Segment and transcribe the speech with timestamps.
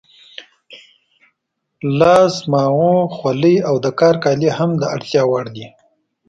[1.99, 5.67] لاس ماغو، خولۍ او د کار کالي هم د اړتیا وړ دي.